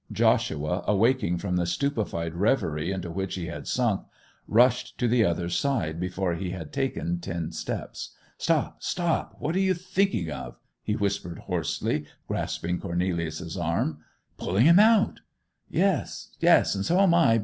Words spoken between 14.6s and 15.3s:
him out!'